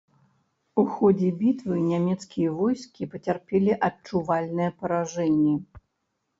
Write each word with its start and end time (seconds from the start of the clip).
У 0.81 0.85
ходзе 0.95 1.29
бітвы 1.41 1.77
нямецкія 1.91 2.49
войскі 2.63 3.11
пацярпелі 3.13 3.79
адчувальнае 3.91 4.69
паражэнне. 4.83 5.55